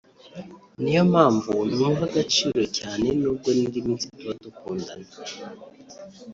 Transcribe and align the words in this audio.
ni 0.81 0.91
yo 0.97 1.03
mpamvu 1.11 1.51
nywuha 1.73 2.03
agaciro 2.09 2.61
cyane 2.77 3.07
nubwo 3.19 3.47
n’indi 3.55 3.77
minsi 3.85 4.05
tuba 4.17 4.33
dukandana 4.43 5.07